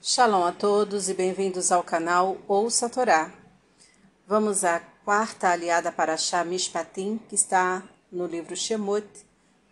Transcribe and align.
Shalom 0.00 0.44
a 0.44 0.52
todos 0.52 1.08
e 1.08 1.14
bem-vindos 1.14 1.72
ao 1.72 1.82
canal 1.82 2.38
Ouça 2.46 2.88
Torá. 2.88 3.32
Vamos 4.28 4.62
à 4.62 4.78
quarta 5.04 5.48
aliada 5.48 5.90
para 5.90 6.16
Shah 6.16 6.44
Mishpatim, 6.44 7.18
que 7.28 7.34
está 7.34 7.82
no 8.10 8.24
livro 8.24 8.54
Shemot, 8.54 9.04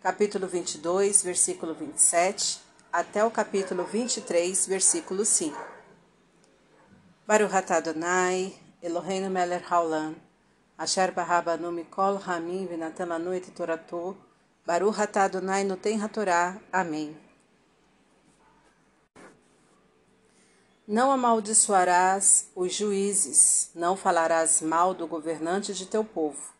capítulo 0.03 0.45
22, 0.45 1.23
versículo 1.23 1.73
27, 1.73 2.59
até 2.91 3.23
o 3.23 3.31
capítulo 3.31 3.85
23, 3.85 4.67
versículo 4.67 5.23
5. 5.23 5.57
Baruch 7.25 7.71
Adonai, 7.71 8.53
Eloheinu 8.83 9.29
Meler 9.29 9.63
Haolam, 9.71 10.13
Asher 10.77 11.13
Barabanu 11.13 11.71
Mikol 11.71 12.19
Hamim 12.27 12.67
Venatan 12.67 13.05
Lanu 13.05 13.33
Et 13.33 13.49
Torato, 13.51 14.17
Baruch 14.65 14.99
Adonai 14.99 15.63
Noten 15.63 16.01
HaTorá. 16.01 16.59
Amém. 16.73 17.26
Não 20.87 21.11
amaldiçoarás 21.11 22.45
os 22.55 22.73
juízes, 22.73 23.71
não 23.75 23.97
falarás 23.97 24.61
mal 24.61 24.93
do 24.93 25.05
governante 25.05 25.73
de 25.73 25.85
teu 25.85 26.01
povo. 26.01 26.53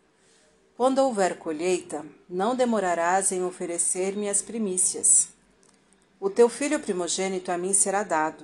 Quando 0.76 0.98
houver 0.98 1.40
colheita, 1.40 2.06
não 2.30 2.54
demorarás 2.54 3.32
em 3.32 3.42
oferecer-me 3.42 4.28
as 4.28 4.42
primícias. 4.42 5.30
O 6.20 6.30
teu 6.30 6.50
filho 6.50 6.78
primogênito 6.78 7.54
a 7.54 7.58
mim 7.58 7.72
será 7.72 8.04
dado. 8.04 8.44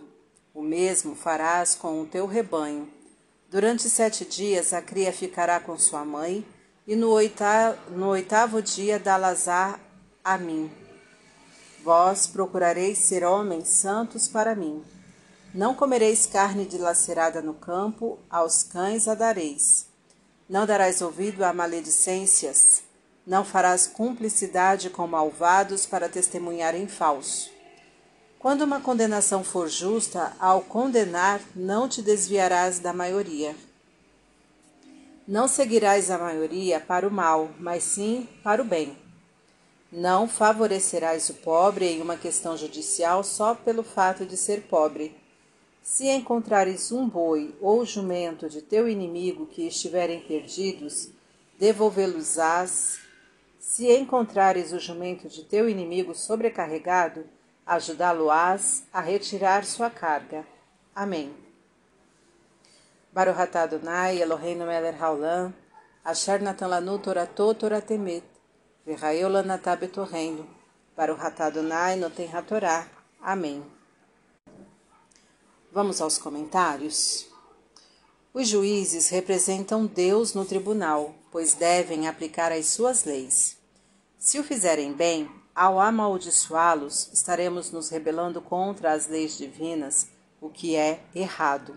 O 0.54 0.62
mesmo 0.62 1.16
farás 1.16 1.76
com 1.76 2.02
o 2.02 2.06
teu 2.06 2.28
rebanho. 2.28 2.90
Durante 3.52 3.90
sete 3.90 4.24
dias 4.24 4.72
a 4.72 4.82
cria 4.82 5.12
ficará 5.12 5.60
com 5.60 5.78
sua 5.78 6.06
mãe, 6.06 6.48
e 6.88 6.96
no 6.96 7.10
oitavo, 7.10 7.92
no 7.92 8.08
oitavo 8.08 8.62
dia 8.62 8.98
dá-las-á 8.98 9.78
a 10.24 10.38
mim. 10.38 10.72
Vós 11.84 12.26
procurareis 12.26 13.00
ser 13.00 13.26
homens 13.26 13.68
santos 13.68 14.30
para 14.30 14.56
mim. 14.56 14.82
Não 15.54 15.76
comereis 15.76 16.26
carne 16.26 16.66
dilacerada 16.66 17.40
no 17.40 17.54
campo, 17.54 18.18
aos 18.28 18.64
cães 18.64 19.08
a 19.08 19.14
dareis. 19.14 19.86
Não 20.50 20.66
darás 20.66 21.00
ouvido 21.00 21.44
a 21.46 21.54
maledicências, 21.54 22.82
não 23.26 23.46
farás 23.46 23.86
cumplicidade 23.86 24.90
com 24.90 25.06
malvados 25.06 25.86
para 25.86 26.10
testemunhar 26.10 26.74
em 26.74 26.88
falso. 26.88 27.52
Quando 28.40 28.64
uma 28.64 28.82
condenação 28.82 29.44
for 29.44 29.70
justa, 29.70 30.34
ao 30.40 30.62
condenar, 30.62 31.40
não 31.56 31.88
te 31.88 32.02
desviarás 32.02 32.80
da 32.80 32.92
maioria. 32.92 33.56
Não 35.28 35.48
seguirás 35.48 36.10
a 36.10 36.18
maioria 36.18 36.80
para 36.80 37.08
o 37.08 37.12
mal, 37.12 37.52
mas 37.60 37.84
sim 37.84 38.28
para 38.44 38.62
o 38.62 38.66
bem. 38.66 38.98
Não 39.92 40.28
favorecerás 40.28 41.30
o 41.30 41.36
pobre 41.36 41.86
em 41.86 42.02
uma 42.02 42.18
questão 42.18 42.58
judicial 42.58 43.24
só 43.24 43.54
pelo 43.54 43.84
fato 43.84 44.26
de 44.26 44.36
ser 44.36 44.64
pobre 44.64 45.22
se 45.84 46.08
encontrares 46.08 46.94
um 46.94 47.08
boi 47.10 47.54
ou 47.60 47.86
jumento 47.86 48.48
de 48.48 48.62
teu 48.62 48.88
inimigo 48.88 49.46
que 49.46 49.68
estiverem 49.68 50.22
perdidos, 50.22 51.10
devolvê-los-ás. 51.60 53.00
Se 53.60 53.92
encontrares 53.92 54.72
o 54.72 54.80
jumento 54.80 55.28
de 55.28 55.44
teu 55.44 55.68
inimigo 55.68 56.16
sobrecarregado, 56.16 57.26
ajudá-lo-ás 57.66 58.86
a 58.94 59.02
retirar 59.02 59.66
sua 59.66 59.90
carga. 59.90 60.46
Amém. 60.96 61.34
Baruch 63.12 63.56
Adonai 63.56 64.22
Eloheinu 64.22 64.66
melech 64.66 65.00
haolam, 65.00 65.54
asher 66.04 66.42
natan 66.42 66.70
lanu 66.70 66.98
torato 66.98 67.54
toratemet, 67.54 68.24
v'ra'eu 68.88 69.30
lanatá 69.30 69.76
betorrendo, 69.76 70.48
Baruch 70.96 71.42
Adonai 71.42 71.96
noten 71.96 72.30
hatorá. 72.34 72.88
Amém. 73.22 73.64
Vamos 75.74 76.02
aos 76.02 76.20
comentários. 76.20 77.26
Os 78.32 78.48
juízes 78.48 79.10
representam 79.10 79.88
Deus 79.88 80.36
no 80.36 80.46
tribunal, 80.46 81.16
pois 81.32 81.56
devem 81.56 82.08
aplicar 82.08 82.52
as 82.52 82.68
suas 82.68 83.06
leis. 83.06 83.58
Se 84.20 84.38
o 84.38 84.44
fizerem 84.44 84.94
bem, 84.94 85.28
ao 85.56 85.80
amaldiçoá-los, 85.80 87.10
estaremos 87.12 87.72
nos 87.72 87.90
rebelando 87.90 88.40
contra 88.40 88.94
as 88.94 89.08
leis 89.08 89.36
divinas, 89.36 90.10
o 90.40 90.48
que 90.48 90.76
é 90.76 91.00
errado. 91.16 91.76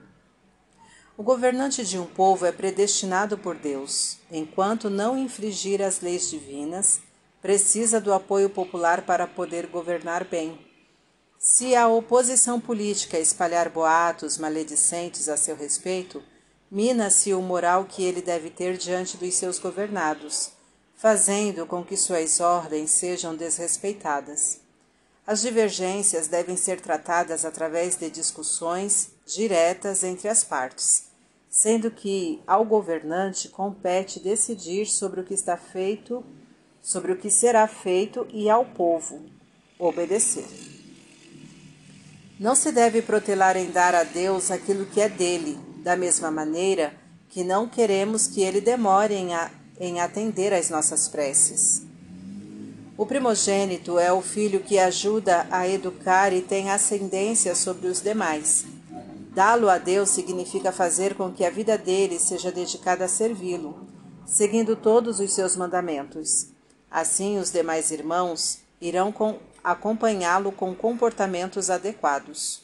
O 1.16 1.22
governante 1.22 1.82
de 1.82 1.98
um 1.98 2.04
povo 2.04 2.44
é 2.44 2.52
predestinado 2.52 3.38
por 3.38 3.56
Deus. 3.56 4.18
Enquanto 4.30 4.90
não 4.90 5.16
infringir 5.16 5.80
as 5.80 6.02
leis 6.02 6.28
divinas, 6.28 7.00
precisa 7.40 7.98
do 7.98 8.12
apoio 8.12 8.50
popular 8.50 9.06
para 9.06 9.26
poder 9.26 9.68
governar 9.68 10.22
bem. 10.22 10.65
Se 11.38 11.76
a 11.76 11.86
oposição 11.86 12.60
política 12.60 13.18
espalhar 13.18 13.68
boatos 13.68 14.38
maledicentes 14.38 15.28
a 15.28 15.36
seu 15.36 15.54
respeito, 15.54 16.22
mina-se 16.70 17.32
o 17.34 17.42
moral 17.42 17.84
que 17.84 18.02
ele 18.02 18.22
deve 18.22 18.50
ter 18.50 18.76
diante 18.76 19.16
dos 19.16 19.34
seus 19.34 19.58
governados, 19.58 20.50
fazendo 20.96 21.66
com 21.66 21.84
que 21.84 21.96
suas 21.96 22.40
ordens 22.40 22.90
sejam 22.90 23.36
desrespeitadas. 23.36 24.60
As 25.26 25.42
divergências 25.42 26.26
devem 26.26 26.56
ser 26.56 26.80
tratadas 26.80 27.44
através 27.44 27.96
de 27.96 28.08
discussões 28.08 29.10
diretas 29.26 30.02
entre 30.02 30.28
as 30.28 30.42
partes, 30.42 31.04
sendo 31.50 31.90
que 31.90 32.42
ao 32.46 32.64
governante 32.64 33.48
compete 33.48 34.20
decidir 34.20 34.86
sobre 34.86 35.20
o 35.20 35.24
que 35.24 35.34
está 35.34 35.56
feito, 35.56 36.24
sobre 36.80 37.12
o 37.12 37.16
que 37.16 37.30
será 37.30 37.68
feito 37.68 38.26
e 38.32 38.48
ao 38.48 38.64
povo 38.64 39.20
obedecer. 39.78 40.75
Não 42.38 42.54
se 42.54 42.70
deve 42.70 43.00
protelar 43.00 43.56
em 43.56 43.70
dar 43.70 43.94
a 43.94 44.04
Deus 44.04 44.50
aquilo 44.50 44.84
que 44.84 45.00
é 45.00 45.08
dele, 45.08 45.58
da 45.78 45.96
mesma 45.96 46.30
maneira 46.30 46.92
que 47.30 47.42
não 47.42 47.66
queremos 47.66 48.26
que 48.26 48.42
ele 48.42 48.60
demore 48.60 49.14
em, 49.14 49.34
a, 49.34 49.50
em 49.80 50.00
atender 50.00 50.52
às 50.52 50.68
nossas 50.68 51.08
preces. 51.08 51.82
O 52.96 53.06
primogênito 53.06 53.98
é 53.98 54.12
o 54.12 54.20
filho 54.20 54.60
que 54.60 54.78
ajuda 54.78 55.46
a 55.50 55.66
educar 55.66 56.32
e 56.32 56.42
tem 56.42 56.70
ascendência 56.70 57.54
sobre 57.54 57.88
os 57.88 58.02
demais. 58.02 58.66
Dá-lo 59.34 59.68
a 59.68 59.78
Deus 59.78 60.10
significa 60.10 60.72
fazer 60.72 61.14
com 61.14 61.32
que 61.32 61.44
a 61.44 61.50
vida 61.50 61.76
dele 61.78 62.18
seja 62.18 62.52
dedicada 62.52 63.06
a 63.06 63.08
servi-lo, 63.08 63.86
seguindo 64.26 64.76
todos 64.76 65.20
os 65.20 65.32
seus 65.32 65.56
mandamentos. 65.56 66.48
Assim, 66.90 67.38
os 67.38 67.50
demais 67.50 67.90
irmãos 67.90 68.58
irão 68.80 69.10
com 69.10 69.38
acompanhá-lo 69.66 70.52
com 70.52 70.72
comportamentos 70.72 71.70
adequados. 71.70 72.62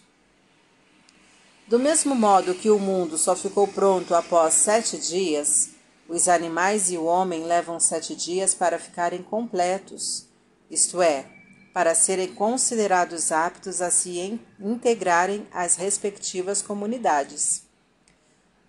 Do 1.67 1.77
mesmo 1.77 2.15
modo 2.15 2.55
que 2.55 2.71
o 2.71 2.79
mundo 2.79 3.19
só 3.19 3.35
ficou 3.35 3.67
pronto 3.67 4.15
após 4.15 4.55
sete 4.55 4.97
dias, 4.99 5.71
os 6.09 6.29
animais 6.29 6.93
e 6.93 6.97
o 6.97 7.05
homem 7.05 7.45
levam 7.45 7.81
sete 7.81 8.15
dias 8.15 8.55
para 8.55 8.79
ficarem 8.79 9.21
completos, 9.21 10.27
isto 10.71 11.03
é, 11.03 11.27
para 11.75 11.93
serem 11.93 12.29
considerados 12.35 13.33
aptos 13.33 13.83
a 13.83 13.91
se 13.91 14.41
integrarem 14.61 15.45
às 15.53 15.75
respectivas 15.75 16.63
comunidades. 16.63 17.65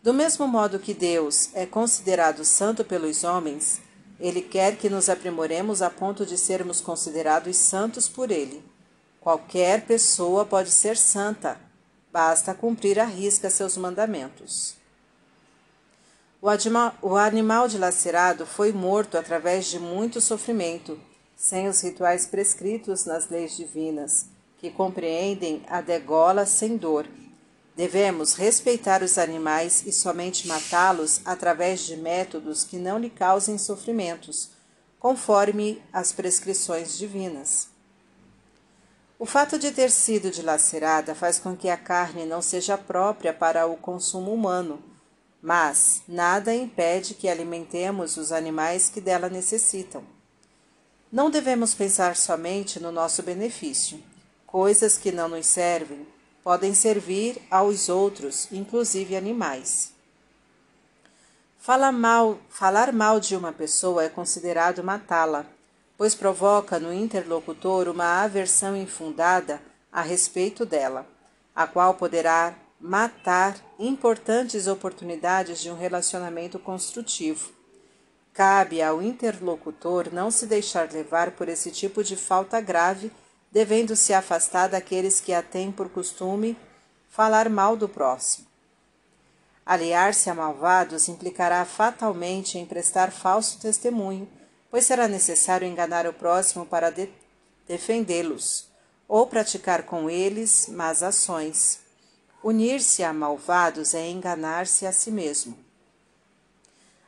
Do 0.02 0.12
mesmo 0.12 0.48
modo 0.48 0.80
que 0.80 0.94
Deus 0.94 1.50
é 1.54 1.68
considerado 1.68 2.44
santo 2.44 2.84
pelos 2.84 3.24
homens, 3.24 3.80
ele 4.20 4.42
quer 4.42 4.78
que 4.78 4.90
nos 4.90 5.10
aprimoremos 5.10 5.82
a 5.82 5.90
ponto 5.90 6.26
de 6.26 6.38
sermos 6.38 6.80
considerados 6.80 7.56
santos 7.58 8.08
por 8.08 8.32
Ele. 8.32 8.64
Qualquer 9.20 9.86
pessoa 9.86 10.46
pode 10.46 10.70
ser 10.70 10.98
santa, 10.98 11.60
basta 12.12 12.54
cumprir 12.54 13.00
à 13.00 13.06
risca 13.06 13.50
seus 13.50 13.78
mandamentos. 13.78 14.76
O, 16.42 16.48
o 17.02 17.16
animal 17.16 17.68
dilacerado 17.68 18.46
foi 18.46 18.72
morto 18.72 19.18
através 19.18 19.68
de 19.68 19.80
muito 19.80 20.20
sofrimento, 20.20 21.00
sem 21.36 21.68
os 21.68 21.82
rituais 21.82 22.26
prescritos 22.28 23.06
nas 23.06 23.30
leis 23.30 23.56
divinas, 23.56 24.28
que 24.58 24.70
compreendem 24.70 25.64
a 25.68 25.82
degola 25.82 26.46
sem 26.46 26.78
dor 26.78 27.08
Devemos 27.76 28.36
respeitar 28.36 29.02
os 29.02 29.18
animais 29.18 29.84
e 29.86 29.92
somente 29.92 30.48
matá-los 30.48 31.22
através 31.26 31.82
de 31.82 31.98
métodos 31.98 32.64
que 32.64 32.78
não 32.78 33.00
lhe 33.00 33.10
causem 33.10 33.58
sofrimentos, 33.58 34.52
conforme 35.00 35.82
as 35.92 36.12
prescrições 36.12 36.98
divinas. 36.98 37.68
O 39.18 39.26
fato 39.26 39.58
de 39.58 39.72
ter 39.72 39.90
sido 39.90 40.30
dilacerada 40.30 41.16
faz 41.16 41.40
com 41.40 41.56
que 41.58 41.70
a 41.70 41.78
carne 41.78 42.26
não 42.26 42.42
seja 42.42 42.78
própria 42.78 43.34
para 43.34 43.66
o 43.66 43.76
consumo 43.76 44.32
humano, 44.32 44.84
mas 45.42 46.04
nada 46.08 46.54
impede 46.54 47.16
que 47.16 47.28
alimentemos 47.28 48.18
os 48.18 48.32
animais 48.32 48.88
que 48.88 49.02
dela 49.02 49.30
necessitam. 49.30 50.04
Não 51.12 51.30
devemos 51.30 51.74
pensar 51.74 52.16
somente 52.16 52.80
no 52.80 52.92
nosso 52.92 53.24
benefício. 53.24 54.02
Coisas 54.46 54.98
que 54.98 55.12
não 55.12 55.28
nos 55.28 55.46
servem 55.46 56.08
podem 56.44 56.74
servir 56.74 57.42
aos 57.50 57.90
outros, 57.90 58.48
inclusive 58.52 59.16
animais. 59.16 59.94
Falar 61.58 61.92
mal, 61.94 62.38
falar 62.50 62.92
mal 62.92 63.20
de 63.20 63.36
uma 63.36 63.54
pessoa 63.54 64.04
é 64.04 64.10
considerado 64.10 64.84
matá-la, 64.84 65.46
pois 65.98 66.14
provoca 66.14 66.78
no 66.80 66.92
interlocutor 66.94 67.88
uma 67.88 68.22
aversão 68.22 68.76
infundada 68.76 69.62
a 69.92 70.02
respeito 70.02 70.66
dela. 70.66 71.08
a 71.56 71.68
qual 71.68 71.94
poderá 71.94 72.56
matar 72.80 73.56
importantes 73.80 74.68
oportunidades 74.68 75.62
de 75.62 75.70
um 75.70 75.76
relacionamento 75.76 76.58
construtivo. 76.60 77.52
Cabe 78.34 78.82
ao 78.82 79.02
interlocutor 79.02 80.10
não 80.12 80.32
se 80.32 80.48
deixar 80.48 80.92
levar 80.92 81.32
por 81.32 81.48
esse 81.48 81.70
tipo 81.70 82.04
de 82.04 82.16
falta 82.16 82.60
grave, 82.60 83.12
devendo 83.54 83.96
se 83.96 84.16
afastar 84.16 84.68
daqueles 84.68 85.22
que 85.22 85.32
a 85.32 85.44
têm 85.44 85.72
por 85.72 85.88
costume 85.88 86.58
falar 87.08 87.48
mal 87.50 87.78
do 87.78 87.88
próximo. 87.88 88.48
Aliar-se 89.64 90.28
a 90.28 90.34
malvados 90.34 91.08
implicará 91.08 91.64
fatalmente 91.64 92.58
em 92.58 92.66
prestar 92.66 93.12
falso 93.12 93.60
testemunho, 93.60 94.28
pois 94.72 94.86
será 94.86 95.08
necessário 95.08 95.68
enganar 95.68 96.08
o 96.08 96.14
próximo 96.14 96.66
para 96.66 96.90
de 96.90 97.08
defendê-los, 97.68 98.68
ou 99.08 99.28
praticar 99.28 99.84
com 99.84 100.10
eles 100.10 100.68
más 100.70 101.04
ações. 101.04 101.80
Unir-se 102.44 103.04
a 103.04 103.14
malvados 103.14 103.94
é 103.94 104.10
enganar-se 104.10 104.88
a 104.88 104.92
si 104.92 105.12
mesmo. 105.12 105.56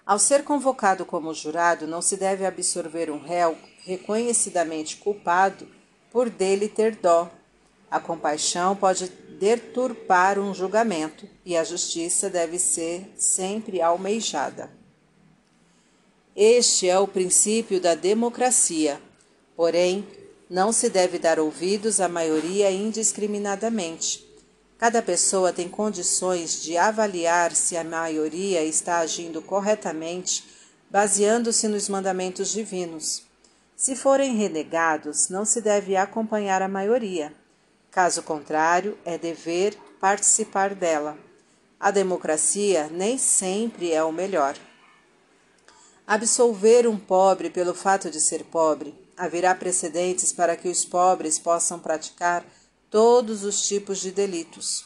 Ao 0.06 0.20
ser 0.20 0.44
convocado 0.44 1.08
como 1.08 1.34
jurado, 1.34 1.88
não 1.88 2.04
se 2.04 2.16
deve 2.16 2.46
absorver 2.46 3.10
um 3.10 3.18
réu 3.18 3.58
reconhecidamente 3.84 4.98
culpado 4.98 5.68
por 6.16 6.30
dele 6.30 6.70
ter 6.70 6.96
dó. 6.96 7.30
A 7.92 8.00
compaixão 8.00 8.74
pode 8.74 9.10
deturpar 9.38 10.40
um 10.40 10.54
julgamento 10.54 11.28
e 11.44 11.58
a 11.58 11.64
justiça 11.66 12.30
deve 12.30 12.58
ser 12.58 13.12
sempre 13.18 13.82
almejada. 13.82 14.72
Este 16.34 16.88
é 16.88 16.98
o 16.98 17.06
princípio 17.06 17.82
da 17.82 17.96
democracia, 17.96 18.98
porém, 19.58 20.08
não 20.50 20.72
se 20.72 20.90
deve 20.90 21.20
dar 21.20 21.38
ouvidos 21.38 22.00
à 22.00 22.08
maioria 22.08 22.72
indiscriminadamente 22.72 24.26
Cada 24.78 25.02
pessoa 25.02 25.52
tem 25.52 25.68
condições 25.68 26.62
de 26.62 26.78
avaliar 26.78 27.54
se 27.56 27.76
a 27.76 27.84
maioria 27.84 28.64
está 28.64 29.00
agindo 29.00 29.42
corretamente, 29.42 30.44
baseando-se 30.90 31.68
nos 31.68 31.90
mandamentos 31.90 32.52
divinos. 32.52 33.25
Se 33.76 33.94
forem 33.94 34.38
renegados, 34.38 35.28
não 35.28 35.44
se 35.44 35.60
deve 35.60 35.98
acompanhar 35.98 36.62
a 36.62 36.68
maioria. 36.68 37.36
Caso 37.92 38.24
contrário, 38.24 38.98
é 39.04 39.18
dever 39.18 39.78
participar 40.00 40.74
dela. 40.74 41.18
A 41.78 41.92
democracia 41.92 42.88
nem 42.90 43.18
sempre 43.18 43.92
é 43.92 44.02
o 44.02 44.14
melhor. 44.14 44.56
Absolver 46.08 46.88
um 46.88 46.98
pobre 46.98 47.50
pelo 47.50 47.74
fato 47.74 48.10
de 48.10 48.22
ser 48.22 48.46
pobre 48.46 48.96
haverá 49.18 49.54
precedentes 49.54 50.32
para 50.32 50.56
que 50.56 50.70
os 50.70 50.86
pobres 50.86 51.38
possam 51.38 51.78
praticar 51.78 52.46
todos 52.90 53.44
os 53.44 53.68
tipos 53.68 54.00
de 54.00 54.12
delitos. 54.12 54.86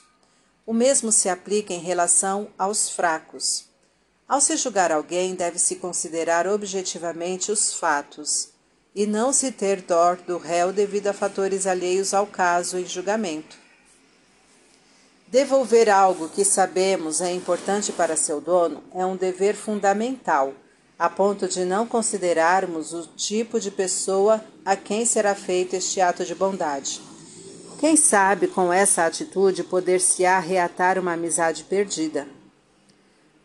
O 0.66 0.74
mesmo 0.74 1.12
se 1.12 1.30
aplica 1.30 1.74
em 1.74 1.80
relação 1.80 2.50
aos 2.58 2.90
fracos. 2.90 3.66
Ao 4.28 4.42
se 4.42 4.56
julgar 4.58 4.92
alguém, 4.92 5.36
deve-se 5.36 5.76
considerar 5.76 6.48
objetivamente 6.48 7.52
os 7.52 7.74
fatos 7.74 8.50
e 8.96 9.06
não 9.06 9.32
se 9.32 9.52
ter 9.52 9.82
dó 9.82 10.16
do 10.16 10.38
réu 10.38 10.74
devido 10.74 11.08
a 11.08 11.14
fatores 11.14 11.68
alheios 11.68 12.14
ao 12.14 12.26
caso 12.26 12.78
em 12.78 12.86
julgamento. 12.86 13.58
Devolver 15.28 15.90
algo 15.90 16.28
que 16.30 16.44
sabemos 16.44 17.22
é 17.22 17.32
importante 17.32 17.92
para 17.92 18.16
seu 18.16 18.42
dono 18.42 18.84
é 18.96 19.06
um 19.06 19.16
dever 19.16 19.56
fundamental, 19.56 20.54
a 20.98 21.08
ponto 21.08 21.48
de 21.48 21.64
não 21.66 21.86
considerarmos 21.86 22.94
o 22.94 23.06
tipo 23.16 23.60
de 23.60 23.70
pessoa 23.70 24.44
a 24.66 24.76
quem 24.76 25.06
será 25.06 25.36
feito 25.36 25.76
este 25.76 26.02
ato 26.02 26.26
de 26.26 26.34
bondade. 26.34 27.00
Quem 27.80 27.96
sabe 27.96 28.48
com 28.48 28.74
essa 28.74 29.06
atitude 29.06 29.64
poder-se-á 29.64 30.40
reatar 30.40 30.98
uma 30.98 31.14
amizade 31.14 31.64
perdida. 31.64 32.28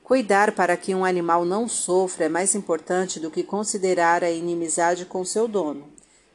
Cuidar 0.05 0.53
para 0.53 0.77
que 0.77 0.95
um 0.95 1.03
animal 1.03 1.47
não 1.47 1.67
sofra 1.67 2.27
é 2.27 2.29
mais 2.29 2.55
importante 2.55 3.19
do 3.19 3.31
que 3.31 3.43
considerar 3.43 4.23
a 4.23 4.31
inimizade 4.31 5.07
com 5.07 5.25
seu 5.25 5.49
dono, 5.49 5.89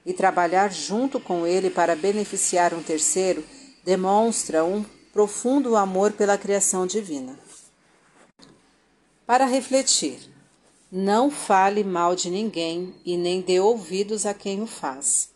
e 0.03 0.11
trabalhar 0.11 0.73
junto 0.73 1.19
com 1.19 1.45
ele 1.45 1.69
para 1.69 1.95
beneficiar 1.95 2.73
um 2.73 2.81
terceiro 2.81 3.43
demonstra 3.85 4.65
um 4.65 4.83
profundo 5.13 5.75
amor 5.75 6.13
pela 6.13 6.35
criação 6.35 6.87
divina. 6.87 7.37
Para 9.23 9.45
refletir, 9.45 10.17
não 10.91 11.29
fale 11.29 11.83
mal 11.83 12.15
de 12.15 12.31
ninguém 12.31 12.95
e 13.05 13.15
nem 13.15 13.39
dê 13.39 13.59
ouvidos 13.59 14.25
a 14.25 14.33
quem 14.33 14.63
o 14.63 14.65
faz. 14.65 15.29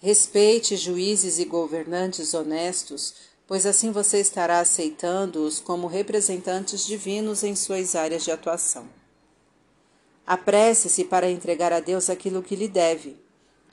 Respeite 0.00 0.76
juízes 0.76 1.38
e 1.38 1.46
governantes 1.46 2.34
honestos, 2.34 3.14
pois 3.50 3.66
assim 3.66 3.90
você 3.90 4.20
estará 4.20 4.60
aceitando-os 4.60 5.58
como 5.58 5.88
representantes 5.88 6.86
divinos 6.86 7.42
em 7.42 7.56
suas 7.56 7.96
áreas 7.96 8.22
de 8.22 8.30
atuação. 8.30 8.86
Apresse-se 10.24 11.02
para 11.02 11.28
entregar 11.28 11.72
a 11.72 11.80
Deus 11.80 12.08
aquilo 12.08 12.44
que 12.44 12.54
lhe 12.54 12.68
deve. 12.68 13.16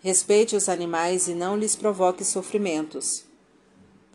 Respeite 0.02 0.56
os 0.56 0.68
animais 0.68 1.28
e 1.28 1.36
não 1.36 1.56
lhes 1.56 1.76
provoque 1.76 2.24
sofrimentos. 2.24 3.26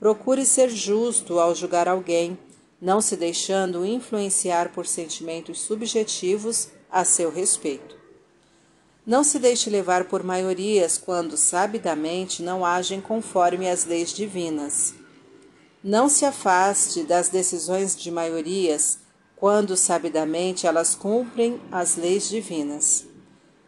Procure 0.01 0.45
ser 0.45 0.69
justo 0.69 1.39
ao 1.39 1.55
julgar 1.55 1.87
alguém, 1.87 2.37
não 2.81 3.01
se 3.01 3.17
deixando 3.17 3.87
influenciar 3.87 4.73
por 4.73 4.85
sentimentos 4.85 5.61
subjetivos 5.61 6.71
a 6.91 7.05
seu 7.05 7.31
respeito. 7.31 7.97
Não 9.07 9.23
se 9.23 9.39
deixe 9.39 9.71
levar 9.71 10.07
por 10.07 10.25
maiorias 10.25 10.99
quando 10.99 11.37
sabidamente 11.37 12.43
não 12.43 12.67
agem 12.67 13.01
conforme 13.01 13.71
as 13.71 13.85
leis 13.85 14.13
divinas. 14.13 15.01
Não 15.85 16.09
se 16.09 16.25
afaste 16.25 17.03
das 17.03 17.29
decisões 17.29 17.97
de 17.97 18.09
maiorias 18.09 19.01
quando 19.35 19.77
sabidamente 19.77 20.65
elas 20.65 20.95
cumprem 20.95 21.61
as 21.73 21.97
leis 21.97 22.29
divinas. 22.29 23.05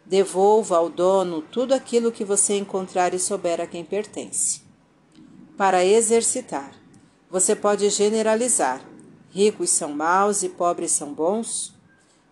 Devolva 0.05 0.77
ao 0.77 0.89
dono 0.89 1.41
tudo 1.41 1.73
aquilo 1.73 2.13
que 2.13 2.23
você 2.23 2.55
encontrar 2.55 3.13
e 3.13 3.19
souber 3.19 3.59
a 3.59 3.67
quem 3.67 3.83
pertence. 3.83 4.61
Para 5.57 5.83
exercitar, 5.83 6.71
você 7.29 7.53
pode 7.53 7.89
generalizar: 7.89 8.81
ricos 9.29 9.69
são 9.71 9.91
maus 9.91 10.41
e 10.41 10.47
pobres 10.47 10.91
são 10.91 11.13
bons? 11.13 11.73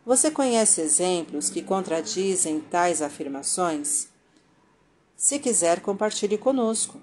Você 0.05 0.31
conhece 0.31 0.79
exemplos 0.79 1.49
que 1.49 1.61
contradizem 1.61 2.61
tais 2.61 3.01
afirmações? 3.01 4.07
Se 5.17 5.39
quiser, 5.39 5.81
compartilhe 5.81 6.37
conosco. 6.37 7.01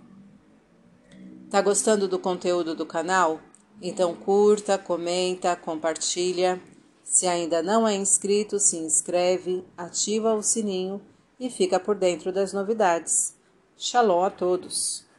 Tá 1.50 1.60
gostando 1.60 2.06
do 2.06 2.16
conteúdo 2.16 2.76
do 2.76 2.86
canal? 2.86 3.40
Então 3.82 4.14
curta, 4.14 4.78
comenta, 4.78 5.56
compartilha. 5.56 6.62
Se 7.02 7.26
ainda 7.26 7.60
não 7.60 7.88
é 7.88 7.96
inscrito, 7.96 8.60
se 8.60 8.76
inscreve, 8.76 9.64
ativa 9.76 10.32
o 10.32 10.44
sininho 10.44 11.02
e 11.40 11.50
fica 11.50 11.80
por 11.80 11.96
dentro 11.96 12.30
das 12.30 12.52
novidades. 12.52 13.34
Shalom 13.76 14.22
a 14.22 14.30
todos! 14.30 15.09